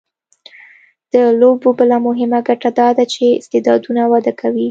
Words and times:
د 1.13 1.15
لوبو 1.39 1.69
بله 1.79 1.97
مهمه 2.07 2.39
ګټه 2.47 2.69
دا 2.79 2.87
ده 2.97 3.03
چې 3.13 3.25
استعدادونه 3.39 4.01
وده 4.11 4.33
کوي. 4.39 4.59